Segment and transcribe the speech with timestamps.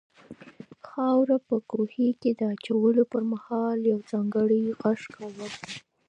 [0.87, 5.47] خاوره په کوهي کې د اچولو پر مهال یو ځانګړی غږ کاوه.